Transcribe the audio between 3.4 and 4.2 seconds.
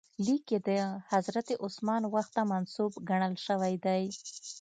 شوی دی.